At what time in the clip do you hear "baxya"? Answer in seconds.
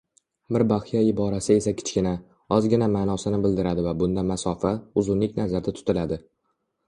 0.69-1.01